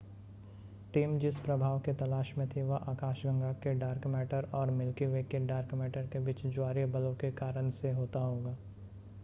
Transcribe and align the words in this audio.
team 0.93 1.17
जिस 1.19 1.37
प्रभाव 1.39 1.79
के 1.79 1.93
तलाश 1.93 2.31
में 2.37 2.47
थी 2.49 2.61
वह 2.61 2.85
आकाशगंगा 2.89 3.51
के 3.63 3.73
डार्क 3.79 4.07
मैटर 4.07 4.49
और 4.53 4.71
मिल्की 4.71 5.05
वे 5.05 5.23
के 5.23 5.39
डार्क 5.45 5.73
मैटर 5.73 6.07
के 6.07 6.19
बीच 6.19 6.45
ज्वारीय 6.47 6.85
बलों 6.95 7.13
के 7.15 7.31
कारण 7.33 7.69
से 7.71 7.91
होता 7.91 8.19
होगा 8.19 8.57